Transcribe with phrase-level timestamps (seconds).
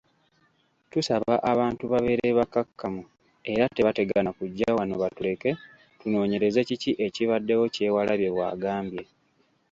[0.91, 3.03] “Tusaba abantu babeere bakkakkamu
[3.51, 5.49] era tebategana kujja wano batuleke
[5.99, 9.03] tunoonyereze kiki ekibaddewo,” Kyewalabye bwagambye.